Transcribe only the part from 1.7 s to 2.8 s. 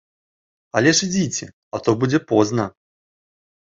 а то будзе позна!